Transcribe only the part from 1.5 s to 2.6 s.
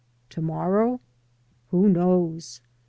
Who knows?